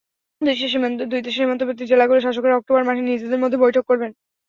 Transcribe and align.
দুই 0.41 0.47
দেশের 1.19 1.35
সীমান্তবর্তী 1.35 1.83
জেলাগুলির 1.91 2.25
শাসকেরা 2.25 2.57
অক্টোবর 2.57 2.87
মাসে 2.87 3.01
নিজেদের 3.03 3.41
মধ্যে 3.43 3.61
বৈঠক 3.63 3.83
করবেন। 3.89 4.11